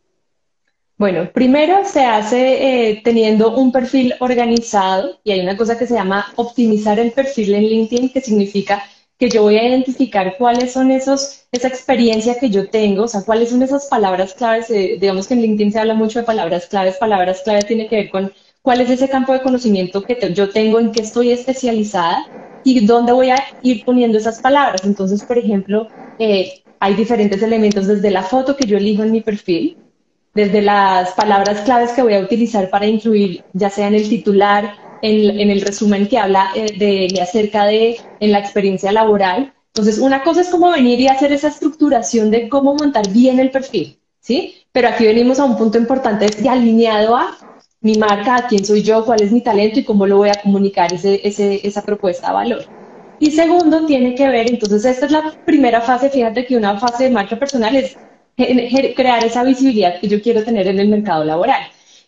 [0.98, 5.94] Bueno, primero se hace eh, teniendo un perfil organizado y hay una cosa que se
[5.94, 8.84] llama optimizar el perfil en LinkedIn, que significa
[9.20, 13.22] que yo voy a identificar cuáles son esos, esa experiencia que yo tengo, o sea,
[13.24, 14.72] cuáles son esas palabras claves.
[14.72, 16.98] Eh, digamos que en LinkedIn se habla mucho de palabras claves.
[16.98, 18.34] Palabras claves tiene que ver con
[18.64, 22.28] cuál es ese campo de conocimiento que yo tengo, en qué estoy especializada
[22.64, 24.84] y dónde voy a ir poniendo esas palabras.
[24.84, 29.22] Entonces, por ejemplo, eh, hay diferentes elementos desde la foto que yo elijo en mi
[29.22, 29.78] perfil
[30.38, 34.76] desde las palabras claves que voy a utilizar para incluir, ya sea en el titular,
[35.02, 39.52] en, el resumen que habla eh, de, acerca de en la experiencia laboral.
[39.69, 43.50] Entonces, una cosa es como venir y hacer esa estructuración de cómo montar bien el
[43.50, 44.54] perfil, ¿sí?
[44.71, 47.36] Pero aquí venimos a un punto importante de alineado a
[47.82, 50.39] mi marca, a quién soy yo, cuál es mi talento y cómo lo voy a
[50.39, 52.65] comunicar ese, esa propuesta de valor.
[53.19, 57.06] Y segundo, tiene que ver, entonces esta es la primera fase, fíjate que una fase
[57.06, 57.97] de marca personal es
[58.95, 61.62] crear esa visibilidad que yo quiero tener en el mercado laboral.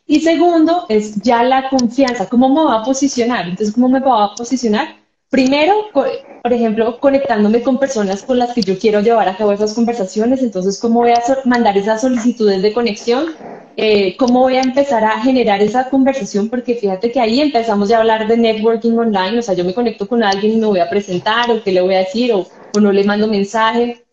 [0.06, 3.48] Y segundo, es ya la confianza, cómo me va a posicionar.
[3.48, 4.96] Entonces, ¿cómo me va a posicionar?
[5.30, 9.74] Primero, por ejemplo, conectándome con personas con las que yo quiero llevar a cabo esas
[9.76, 10.42] conversaciones.
[10.42, 13.36] Entonces, ¿cómo voy a mandar esas solicitudes de conexión?
[13.78, 16.50] Eh, ¿Cómo voy a empezar a generar esa conversación?
[16.50, 19.38] Porque fíjate que ahí empezamos ya a hablar de networking online.
[19.38, 21.82] O sea, yo me conecto con alguien y me voy a presentar o qué le
[21.82, 24.04] voy a decir o, o no le mando mensaje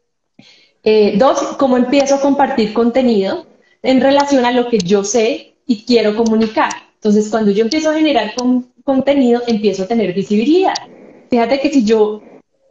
[0.89, 3.45] Eh, dos, cómo empiezo a compartir contenido
[3.83, 6.71] en relación a lo que yo sé y quiero comunicar.
[6.95, 8.35] Entonces, cuando yo empiezo a generar
[8.85, 10.75] contenido, empiezo a tener visibilidad.
[11.29, 12.23] Fíjate que si yo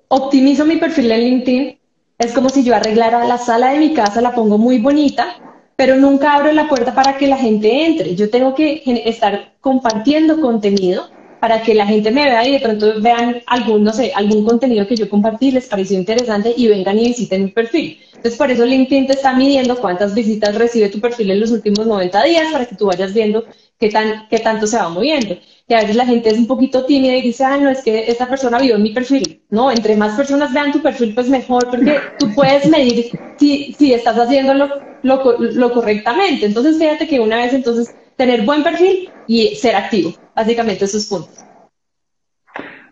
[0.07, 1.77] optimizo mi perfil en LinkedIn,
[2.17, 5.35] es como si yo arreglara la sala de mi casa, la pongo muy bonita,
[5.75, 8.15] pero nunca abro la puerta para que la gente entre.
[8.15, 11.09] Yo tengo que estar compartiendo contenido
[11.45, 14.87] para que la gente me vea y de pronto vean algún, no sé, algún contenido
[14.87, 17.99] que yo compartí, les pareció interesante y vengan y visiten mi perfil.
[18.15, 21.85] Entonces, por eso LinkedIn te está midiendo cuántas visitas recibe tu perfil en los últimos
[21.85, 23.45] 90 días para que tú vayas viendo
[23.79, 25.37] qué, tan, qué tanto se va moviendo.
[25.67, 28.09] Y a veces la gente es un poquito tímida y dice, ah, no, es que
[28.09, 29.43] esta persona vio mi perfil.
[29.51, 33.93] No, entre más personas vean tu perfil, pues mejor, porque tú puedes medir si, si
[33.93, 34.67] estás haciéndolo
[35.03, 36.47] lo, lo correctamente.
[36.47, 40.13] Entonces, fíjate que una vez entonces tener buen perfil y ser activo.
[40.35, 41.45] Básicamente esos puntos.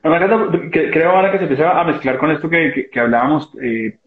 [0.02, 3.98] creo ahora que se empieza a mezclar con esto que, que, hablábamos eh,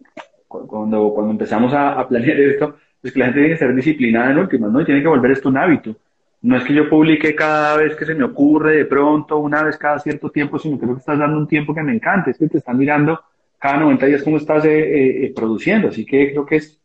[0.48, 4.30] cuando, cuando empezamos a, a, planear esto, es que la gente tiene que ser disciplinada
[4.30, 4.80] en últimas, ¿no?
[4.80, 5.96] Y tiene que volver esto un hábito.
[6.42, 9.76] No es que yo publique cada vez que se me ocurre, de pronto, una vez
[9.76, 12.48] cada cierto tiempo, sino que que estás dando un tiempo que me encanta, es que
[12.48, 13.20] te están mirando
[13.58, 15.88] cada 90 días cómo estás eh, eh, produciendo.
[15.88, 16.80] Así que creo que es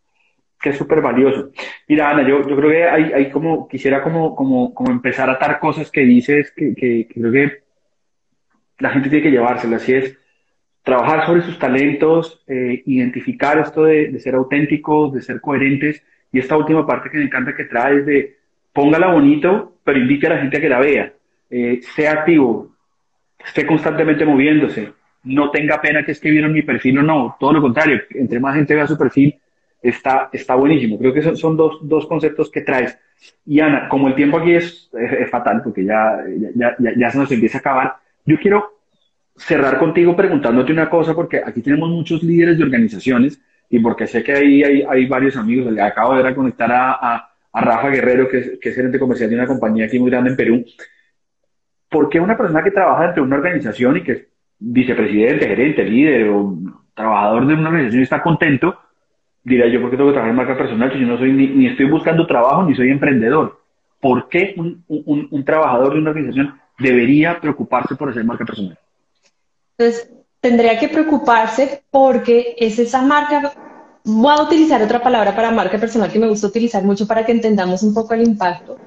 [0.61, 1.51] que es súper valioso.
[1.87, 5.33] Mira, Ana, yo, yo creo que hay, hay como, quisiera como, como, como empezar a
[5.33, 7.63] atar cosas que dices que, que, creo que
[8.79, 10.17] la gente tiene que llevárselas, así es
[10.83, 16.39] trabajar sobre sus talentos, eh, identificar esto de, de, ser auténticos, de ser coherentes, y
[16.39, 18.37] esta última parte que me encanta que traes de
[18.73, 21.13] póngala bonito, pero invite a la gente a que la vea,
[21.49, 22.75] eh, sea activo,
[23.43, 24.93] esté constantemente moviéndose,
[25.23, 28.73] no tenga pena que escribieron mi perfil o no, todo lo contrario, entre más gente
[28.73, 29.35] vea su perfil,
[29.81, 30.97] está, está buenísimo.
[30.97, 32.97] Creo que son, son dos, dos, conceptos que traes.
[33.45, 34.89] Y Ana, como el tiempo aquí es,
[35.29, 36.23] fatal, porque ya,
[36.55, 38.79] ya, ya, ya, se nos empieza a acabar, yo quiero
[39.35, 44.23] cerrar contigo preguntándote una cosa, porque aquí tenemos muchos líderes de organizaciones y porque sé
[44.23, 45.71] que ahí hay, hay varios amigos.
[45.71, 49.29] Le acabo de reconectar a, a, a Rafa Guerrero, que es, que es gerente comercial
[49.29, 50.65] de una compañía aquí muy grande en Perú.
[51.89, 54.27] ¿Por qué una persona que trabaja dentro de una organización y que es
[54.59, 56.57] vicepresidente, gerente, líder o
[56.93, 58.77] trabajador de una organización está contento?
[59.43, 61.67] Dirá yo, ¿por qué tengo que trabajar en marca personal si yo no soy ni,
[61.67, 63.59] estoy buscando trabajo ni soy emprendedor?
[63.99, 68.77] ¿Por qué un, un, un, trabajador de una organización debería preocuparse por hacer marca personal?
[69.77, 73.53] Entonces, tendría que preocuparse porque es esa marca,
[74.03, 77.31] voy a utilizar otra palabra para marca personal que me gusta utilizar mucho para que
[77.31, 78.77] entendamos un poco el impacto,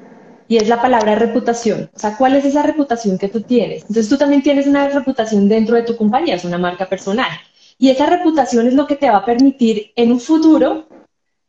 [0.49, 1.91] y es la palabra reputación.
[1.95, 3.83] O sea, ¿cuál es esa reputación que tú tienes?
[3.83, 7.31] Entonces, tú también tienes una reputación dentro de tu compañía, es una marca personal.
[7.79, 10.87] Y esa reputación es lo que te va a permitir en un futuro,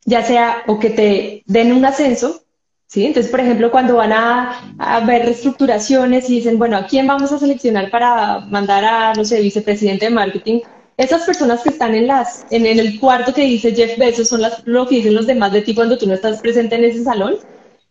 [0.06, 2.42] ya sea o que te den un ascenso,
[2.88, 3.06] ¿sí?
[3.06, 7.40] Entonces, por ejemplo, cuando van a, ver reestructuraciones y dicen, bueno, ¿a quién vamos a
[7.40, 10.62] seleccionar para mandar a, no sé, vicepresidente de marketing?
[10.98, 14.66] Esas personas que están en, las, en, el cuarto que dice Jeff Bezos son las,
[14.66, 17.36] lo que dicen los demás de ti cuando tú no estás presente en ese salón.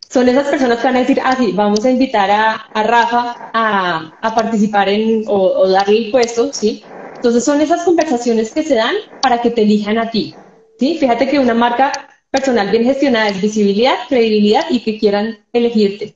[0.09, 3.51] Son esas personas que van a decir, ah, sí, vamos a invitar a, a Rafa
[3.53, 6.83] a, a participar en, o, o darle el puesto, ¿sí?
[7.15, 10.35] Entonces son esas conversaciones que se dan para que te elijan a ti.
[10.79, 10.97] ¿sí?
[10.99, 11.91] Fíjate que una marca
[12.29, 16.15] personal bien gestionada es visibilidad, credibilidad y que quieran elegirte.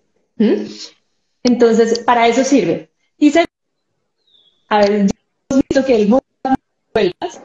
[1.43, 2.89] Entonces, para eso sirve.
[3.17, 3.45] Y se,
[4.67, 6.07] a ver, hemos visto que el
[6.93, 7.41] vueltas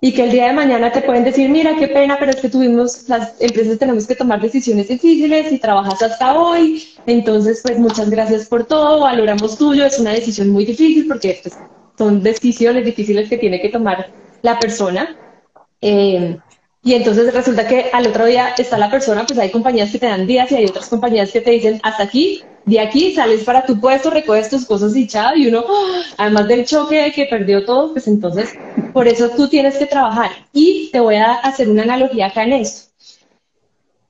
[0.00, 2.48] y que el día de mañana te pueden decir, mira, qué pena, pero es que
[2.48, 8.10] tuvimos, las empresas tenemos que tomar decisiones difíciles y trabajas hasta hoy, entonces, pues muchas
[8.10, 11.58] gracias por todo, valoramos tuyo, es una decisión muy difícil porque pues,
[11.96, 14.10] son decisiones difíciles que tiene que tomar
[14.42, 15.16] la persona.
[15.80, 16.38] Eh,
[16.82, 20.06] y entonces resulta que al otro día está la persona, pues hay compañías que te
[20.06, 23.66] dan días y hay otras compañías que te dicen, hasta aquí, de aquí sales para
[23.66, 25.64] tu puesto, recoges tus cosas y chao, y uno,
[26.16, 28.54] además del choque de que perdió todo, pues entonces
[28.92, 30.30] por eso tú tienes que trabajar.
[30.52, 32.92] Y te voy a hacer una analogía acá en esto.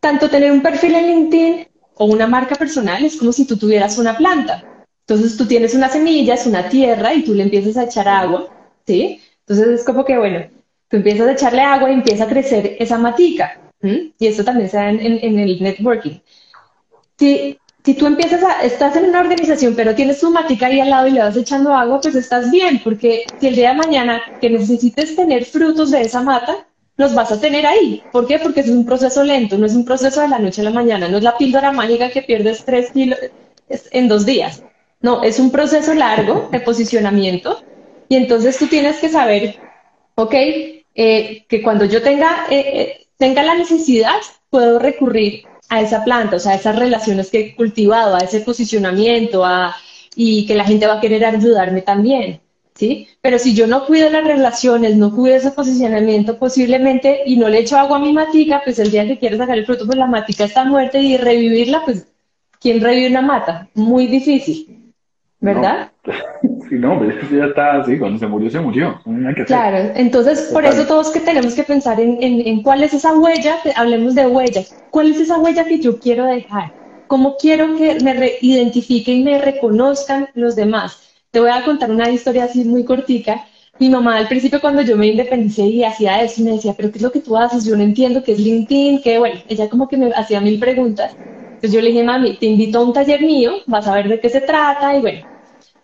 [0.01, 3.97] Tanto tener un perfil en LinkedIn o una marca personal es como si tú tuvieras
[3.97, 4.63] una planta.
[5.09, 8.49] Entonces tú tienes una semilla, es una tierra y tú le empiezas a echar agua,
[8.85, 9.21] ¿sí?
[9.41, 10.47] Entonces es como que, bueno,
[10.89, 13.61] tú empiezas a echarle agua y empieza a crecer esa matica.
[13.83, 16.19] Y esto también se da en, el networking.
[17.17, 20.91] Si, si tú empiezas a, estás en una organización, pero tienes tu matica ahí al
[20.91, 24.21] lado y le vas echando agua, pues estás bien, porque si el día de mañana
[24.41, 26.67] que necesites tener frutos de esa mata,
[26.97, 28.03] los vas a tener ahí.
[28.11, 28.41] ¿Por qué?
[28.41, 31.09] Porque es un proceso lento, no es un proceso de la noche a la mañana,
[31.09, 33.21] no es la píldora mágica que pierdes tres kilos
[33.69, 34.65] en dos días.
[35.07, 37.63] No, es un proceso largo de posicionamiento
[38.09, 39.55] y entonces tú tienes que saber,
[40.17, 44.17] ok, eh, que cuando yo tenga, eh, eh, tenga la necesidad,
[44.51, 48.41] puedo recurrir a esa planta, o sea, a esas relaciones que he cultivado, a ese
[48.41, 49.77] posicionamiento, a,
[50.17, 52.41] y que la gente va a querer ayudarme también.
[52.75, 53.07] ¿sí?
[53.21, 57.61] Pero si yo no cuido las relaciones, no cuido ese posicionamiento posiblemente y no le
[57.61, 60.09] echo agua a mi matica, pues el día que quiero sacar el fruto, pues la
[60.09, 62.09] matica está muerta y revivirla, pues
[62.61, 63.69] ¿quién revive una mata?
[63.75, 64.77] Muy difícil,
[65.47, 65.91] ¿verdad?
[66.69, 69.01] Sí, no, pero eso ya está así, cuando se murió, se murió.
[69.47, 73.57] claro, entonces por eso todos que tenemos que pensar en, en cuál es esa huella,
[73.77, 76.73] hablemos de huellas, cuál es esa huella que yo quiero dejar,
[77.07, 81.07] cómo quiero que me identifiquen y me reconozcan los demás
[81.37, 83.45] te voy a contar una historia así muy cortica.
[83.79, 86.97] Mi mamá al principio cuando yo me independicé y hacía eso, me decía, pero ¿qué
[86.97, 87.67] es lo que tú haces?
[87.67, 91.15] Yo no entiendo qué es LinkedIn, que bueno, ella como que me hacía mil preguntas.
[91.57, 94.19] Entonces yo le dije, mami, te invito a un taller mío, vas a ver de
[94.19, 95.27] qué se trata y bueno,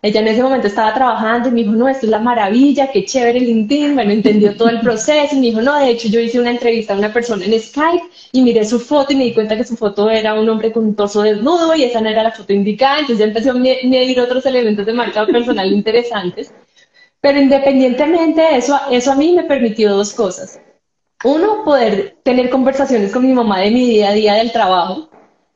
[0.04, 3.04] ella en ese momento estaba trabajando y me dijo, no, esto es la maravilla, qué
[3.04, 3.94] chévere LinkedIn.
[3.94, 6.92] Bueno, entendió todo el proceso y me dijo, no, de hecho yo hice una entrevista
[6.92, 9.76] a una persona en Skype y miré su foto y me di cuenta que su
[9.76, 12.98] foto era un hombre con un torso desnudo y esa no era la foto indicada.
[12.98, 16.52] Entonces ya empezó a medir otros elementos de marca personal interesantes.
[17.20, 20.60] Pero independientemente de eso, eso a mí me permitió dos cosas.
[21.22, 25.08] Uno, poder tener conversaciones con mi mamá de mi día a día del trabajo,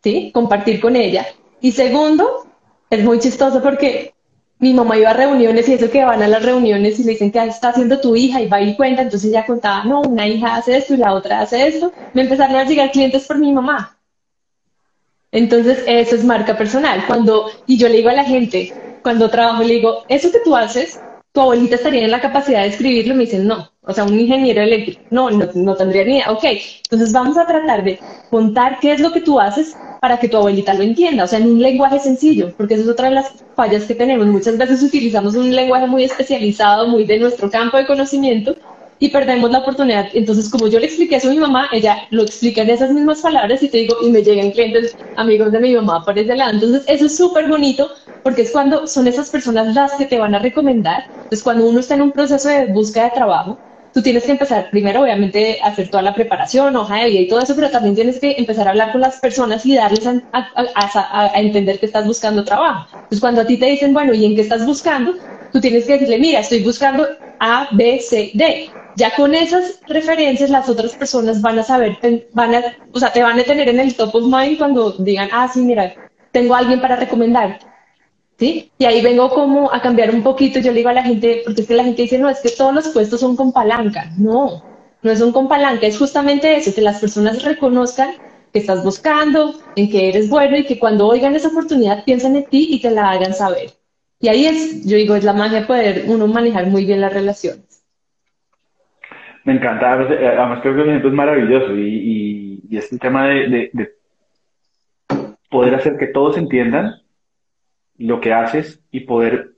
[0.04, 0.30] ¿sí?
[0.32, 1.26] Compartir con ella.
[1.60, 2.46] Y segundo,
[2.88, 4.14] es muy chistoso porque
[4.58, 7.30] mi mamá iba a reuniones y eso que van a las reuniones y le dicen
[7.30, 10.56] que está haciendo tu hija y va y cuenta, entonces ella contaba, no, una hija
[10.56, 13.98] hace esto y la otra hace esto, me empezaron a llegar clientes por mi mamá.
[15.32, 17.04] Entonces, eso es marca personal.
[17.06, 20.56] Cuando, y yo le digo a la gente, cuando trabajo, le digo, eso que tú
[20.56, 20.98] haces,
[21.32, 24.62] tu abuelita estaría en la capacidad de escribirlo, me dicen, no, o sea, un ingeniero
[24.62, 26.32] eléctrico, no, no, no tendría ni idea.
[26.32, 26.44] Ok,
[26.84, 30.36] entonces vamos a tratar de contar qué es lo que tú haces para que tu
[30.36, 33.44] abuelita lo entienda, o sea, en un lenguaje sencillo, porque eso es otra de las
[33.54, 34.26] fallas que tenemos.
[34.26, 38.56] Muchas veces utilizamos un lenguaje muy especializado, muy de nuestro campo de conocimiento,
[38.98, 40.08] y perdemos la oportunidad.
[40.14, 43.20] Entonces, como yo le expliqué eso a mi mamá, ella lo explica en esas mismas
[43.20, 46.52] palabras y te digo, y me llegan clientes, amigos de mi mamá por ese lado.
[46.52, 47.90] Entonces, eso es súper bonito
[48.22, 51.04] porque es cuando son esas personas las que te van a recomendar.
[51.24, 53.65] Entonces, cuando uno está en un proceso de búsqueda de trabajo,
[53.96, 57.28] tú tienes que empezar primero, obviamente, a hacer toda la preparación, hoja de vida y
[57.28, 60.20] todo eso, pero también tienes que empezar a hablar con las personas y darles a,
[60.34, 62.88] a, entender que estás buscando trabajo.
[62.92, 65.14] Entonces, cuando a ti te dicen, bueno, ¿y en qué estás buscando?
[65.50, 67.08] Tú tienes que decirle, mira, estoy buscando
[67.40, 68.68] A, B, C, D.
[68.96, 71.98] Ya con esas referencias, las otras personas van a saber,
[72.34, 75.30] van a, o sea, te van a tener en el top of mind cuando digan,
[75.32, 75.94] ah, sí, mira,
[76.32, 77.60] tengo a alguien para recomendar.
[78.38, 78.70] ¿Sí?
[78.78, 81.62] Y ahí vengo como a cambiar un poquito, yo le digo a la gente, porque
[81.62, 84.10] es que la gente dice, no, es que todos los puestos son con palanca.
[84.18, 84.62] No,
[85.02, 88.10] no son con palanca, es justamente eso, que las personas reconozcan
[88.52, 92.44] que estás buscando, en que eres bueno y que cuando oigan esa oportunidad piensen en
[92.46, 93.70] ti y te la hagan saber.
[94.20, 97.12] Y ahí es, yo digo, es la magia de poder uno manejar muy bien las
[97.12, 97.84] relaciones.
[99.44, 103.70] Me encanta, además creo que el ejemplo es maravilloso y, y, este tema de
[105.48, 106.96] poder hacer que todos entiendan
[107.98, 109.52] lo que haces y poder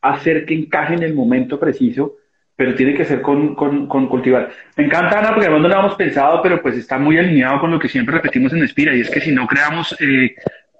[0.00, 2.16] hacer que encaje en el momento preciso,
[2.56, 4.50] pero tiene que ser con, cultivar.
[4.76, 7.78] Me encanta, Ana, porque no lo hemos pensado, pero pues está muy alineado con lo
[7.78, 10.34] que siempre repetimos en Espira, y es que si no creamos eh,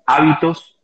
[0.06, 0.78] hábitos,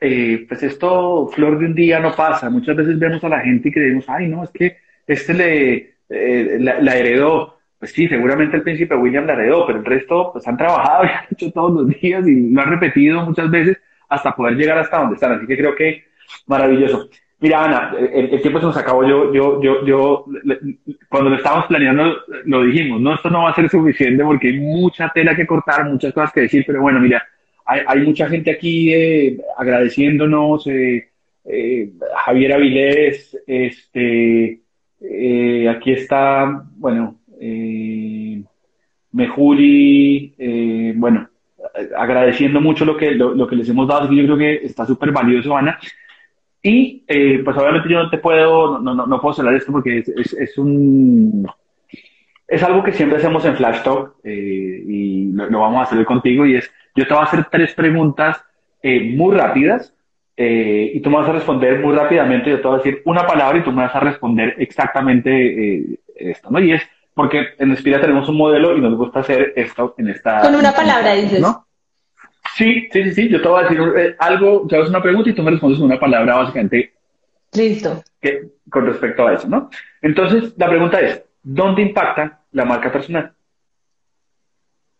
[0.00, 2.48] eh, pues esto, flor de un día no pasa.
[2.50, 6.58] Muchas veces vemos a la gente y creemos, ay, no, es que este le, eh,
[6.60, 7.58] la, heredó.
[7.78, 11.08] Pues sí, seguramente el príncipe William la heredó, pero el resto pues han trabajado y
[11.08, 14.98] han hecho todos los días y lo han repetido muchas veces hasta poder llegar hasta
[14.98, 15.32] donde están.
[15.32, 16.04] Así que creo que
[16.46, 17.08] maravilloso.
[17.40, 19.06] Mira, Ana, el, tiempo se nos acabó.
[19.06, 20.24] Yo, yo, yo, yo,
[21.08, 24.58] cuando lo estábamos planeando, lo dijimos, no, esto no va a ser suficiente porque hay
[24.58, 27.24] mucha tela que cortar, muchas cosas que decir, pero bueno, mira,
[27.64, 31.10] hay, hay mucha gente aquí eh, agradeciéndonos, eh,
[31.44, 31.92] eh,
[32.24, 34.60] Javier Avilés, este,
[35.70, 37.20] aquí está, bueno,
[39.12, 40.34] Mejuri,
[40.96, 41.28] bueno,
[41.96, 45.12] agradeciendo mucho lo que, lo, que les hemos dado, que yo creo que está súper
[45.12, 45.78] valioso, Ana.
[46.62, 49.72] Y eh, pues obviamente yo no te puedo, no, no, no puedo hablar de esto
[49.72, 51.46] porque es, es, un...
[52.46, 56.46] Es algo que siempre hacemos en Flash Talk eh, y lo, vamos a hacer contigo
[56.46, 58.42] y es, yo te voy a hacer tres preguntas
[58.82, 59.94] eh, muy rápidas
[60.40, 63.58] y tú me vas a responder muy rápidamente, yo te voy a decir una palabra
[63.58, 66.60] y tú me vas a responder exactamente esto, ¿no?
[66.60, 66.88] Y es,
[67.18, 70.40] porque en Espira tenemos un modelo y nos gusta hacer esto en esta...
[70.40, 71.40] Con una palabra, dices.
[71.40, 71.66] ¿no?
[72.54, 73.28] Sí, sí, sí, sí.
[73.28, 75.80] Yo te voy a decir eh, algo, te haces una pregunta y tú me respondes
[75.80, 76.94] con una palabra básicamente.
[77.54, 78.04] Listo.
[78.20, 79.68] Que, con respecto a eso, ¿no?
[80.00, 83.32] Entonces, la pregunta es, ¿dónde impacta la marca personal?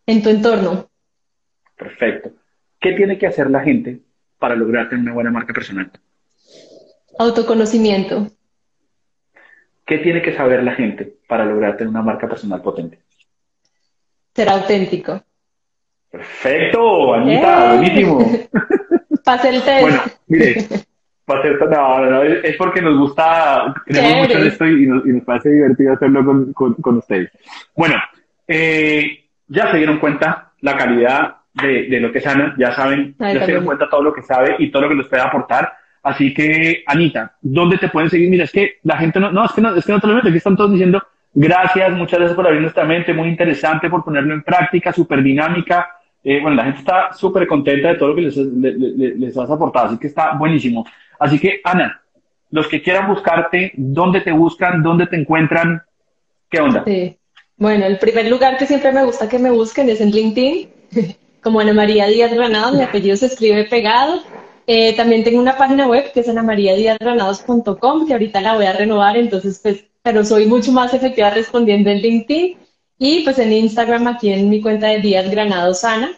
[0.05, 0.89] En tu entorno.
[1.77, 2.31] Perfecto.
[2.81, 4.01] ¿Qué tiene que hacer la gente
[4.37, 5.89] para lograr tener una buena marca personal?
[7.17, 8.27] Autoconocimiento.
[9.85, 12.99] ¿Qué tiene que saber la gente para lograr tener una marca personal potente?
[14.35, 15.21] Ser auténtico.
[16.09, 18.19] Perfecto, Anita, buenísimo.
[19.23, 19.81] Pase el test.
[19.81, 20.67] Bueno, mire,
[21.69, 26.25] no, es porque nos gusta, queremos mucho esto y nos, y nos, parece divertido hacerlo
[26.25, 27.29] con, con, ustedes.
[27.75, 27.95] Bueno,
[28.47, 33.15] eh, ya se dieron cuenta la calidad de, de lo que es Ana, ya saben,
[33.19, 35.73] ya se dieron cuenta todo lo que sabe y todo lo que les puede aportar.
[36.01, 38.31] Así que, Anita, ¿dónde te pueden seguir?
[38.31, 40.15] Mira, es que la gente no, no, es que no, es que no te lo
[40.15, 41.03] meto, aquí están todos diciendo,
[41.39, 45.89] gracias, muchas gracias por abrir nuestra mente, muy interesante, por ponerlo en práctica, súper dinámica.
[46.23, 49.97] Eh, bueno, la gente está súper contenta de todo lo que les, has aportado, así
[49.97, 50.85] que está buenísimo.
[51.17, 52.01] Así que, Ana,
[52.51, 54.83] los que quieran buscarte, ¿dónde te buscan?
[54.83, 55.81] ¿Dónde te encuentran?
[56.49, 56.83] ¿Qué onda?
[56.85, 57.17] Sí.
[57.55, 60.69] Bueno, el primer lugar que siempre me gusta que me busquen es en LinkedIn,
[61.41, 64.21] como Ana María Díaz Granados, mi apellido se escribe pegado.
[64.67, 69.17] Eh, también tengo una página web que es anamariadiazgranados.com, que ahorita la voy a renovar,
[69.17, 72.57] entonces, pues, pero soy mucho más efectiva respondiendo en LinkedIn
[72.97, 76.09] y pues en Instagram aquí en mi cuenta de Díaz Granados Ana.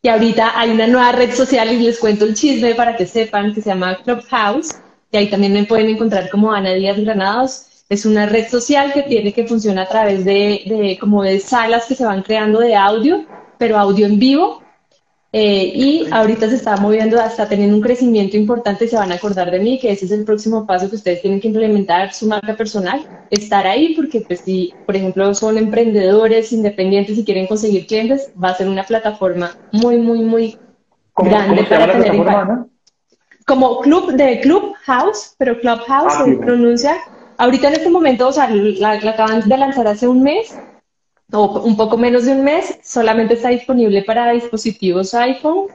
[0.00, 3.52] Y ahorita hay una nueva red social y les cuento el chisme para que sepan
[3.52, 4.70] que se llama Clubhouse.
[5.12, 7.66] Y ahí también me pueden encontrar como Ana Díaz Granados.
[7.90, 11.84] Es una red social que tiene que funcionar a través de, de como de salas
[11.84, 13.26] que se van creando de audio,
[13.58, 14.62] pero audio en vivo.
[15.36, 19.50] Eh, y ahorita se está moviendo, está teniendo un crecimiento importante se van a acordar
[19.50, 22.56] de mí, que ese es el próximo paso que ustedes tienen que implementar su marca
[22.56, 28.30] personal, estar ahí, porque pues si, por ejemplo, son emprendedores independientes y quieren conseguir clientes,
[28.40, 30.56] va a ser una plataforma muy, muy, muy
[31.16, 32.68] grande para tener impacto.
[33.44, 36.96] Como club de Clubhouse, pero Clubhouse ah, se pronuncia.
[37.38, 40.56] Ahorita en este momento, o sea, la acaban de lanzar hace un mes,
[41.34, 45.66] o un poco menos de un mes, solamente está disponible para dispositivos iPhone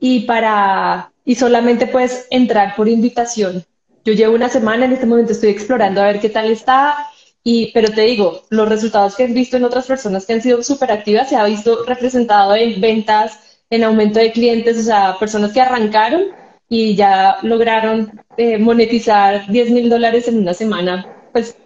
[0.00, 3.64] y para y solamente puedes entrar por invitación.
[4.04, 7.06] Yo llevo una semana, en este momento estoy explorando a ver qué tal está,
[7.44, 10.62] y, pero te digo, los resultados que he visto en otras personas que han sido
[10.62, 13.38] súper activas se ha visto representado en ventas,
[13.70, 16.24] en aumento de clientes, o sea, personas que arrancaron
[16.68, 21.56] y ya lograron eh, monetizar 10 mil dólares en una semana, pues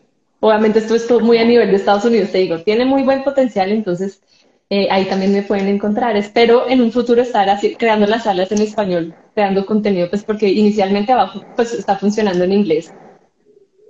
[0.40, 3.70] Obviamente esto es muy a nivel de Estados Unidos, te digo, tiene muy buen potencial,
[3.70, 4.22] entonces
[4.68, 6.16] eh, ahí también me pueden encontrar.
[6.16, 10.48] Espero en un futuro estar así, creando las salas en español, creando contenido, pues porque
[10.48, 12.92] inicialmente abajo pues está funcionando en inglés.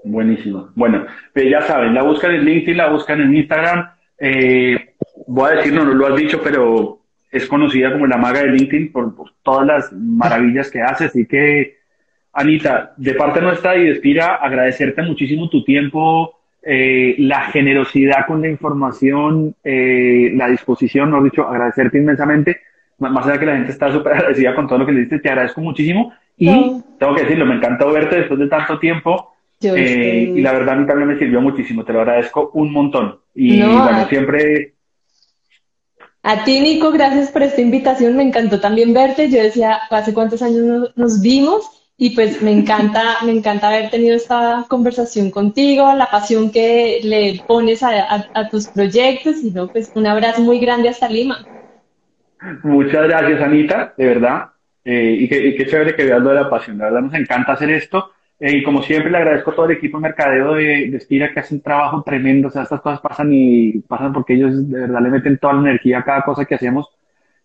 [0.04, 0.70] Buenísimo.
[0.74, 3.90] Bueno, pues ya saben, la buscan en LinkedIn, la buscan en Instagram.
[4.18, 4.94] Eh,
[5.26, 8.52] voy a decir, no, no lo has dicho, pero es conocida como la maga de
[8.52, 11.06] LinkedIn por, por todas las maravillas que hace.
[11.06, 11.75] Así que,
[12.36, 18.42] Anita, de parte nuestra y de Espira, agradecerte muchísimo tu tiempo, eh, la generosidad con
[18.42, 22.60] la información, eh, la disposición, no dicho, agradecerte inmensamente.
[22.98, 25.30] Más allá que la gente está súper agradecida con todo lo que le diste, te
[25.30, 26.12] agradezco muchísimo.
[26.36, 29.32] Y tengo que decirlo, me encantó verte después de tanto tiempo.
[29.62, 33.18] Eh, y la verdad a mí también me sirvió muchísimo, te lo agradezco un montón.
[33.34, 34.74] Y bueno, siempre...
[36.22, 38.14] A ti, Nico, gracias por esta invitación.
[38.16, 39.30] Me encantó también verte.
[39.30, 41.85] Yo decía, ¿hace cuántos años nos vimos?
[41.98, 47.40] Y pues me encanta, me encanta haber tenido esta conversación contigo, la pasión que le
[47.46, 51.46] pones a, tus proyectos y no, pues un abrazo muy grande hasta Lima.
[52.62, 54.50] Muchas gracias, Anita, de verdad.
[54.84, 56.76] Eh, y, qué, chévere que veas lo de la pasión.
[56.76, 58.12] De verdad nos encanta hacer esto.
[58.38, 61.32] Eh, y como siempre, le agradezco a todo el equipo de mercadeo de, de Espira
[61.32, 62.48] que hace un trabajo tremendo.
[62.48, 65.60] O sea, estas cosas pasan y pasan porque ellos de verdad le meten toda la
[65.60, 66.90] energía a cada cosa que hacemos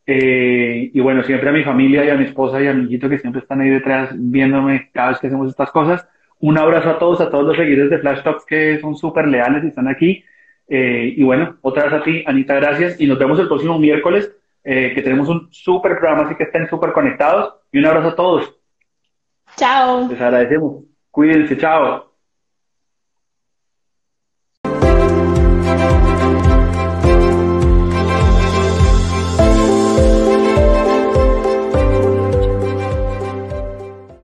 [0.06, 3.10] eh, y bueno, siempre a mi familia y a mi esposa y a mi hijito
[3.10, 6.08] que siempre están ahí detrás viéndome cada vez que hacemos estas cosas.
[6.39, 9.64] Un abrazo a todos, a todos los seguidores de Flash Talks que son súper leales
[9.64, 10.24] y están aquí.
[10.68, 12.99] Eh, y bueno, otra vez a ti, Anita, gracias.
[12.99, 14.32] Y nos vemos el próximo miércoles,
[14.64, 17.56] eh, que tenemos un súper programa, así que estén súper conectados.
[17.72, 18.56] Y un abrazo a todos.
[19.56, 20.08] Chao.
[20.10, 20.84] Les agradecemos.
[21.12, 22.11] Cuídense, chao.